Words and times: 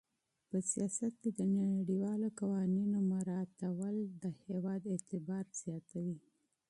په 0.49 0.57
سیاست 0.71 1.13
کې 1.21 1.29
د 1.33 1.39
نړیوالو 1.57 2.27
قوانینو 2.39 2.97
مراعاتول 3.11 3.95
د 4.23 4.25
هېواد 4.43 4.81
اعتبار 4.93 5.45
زیاتوي. 5.61 6.17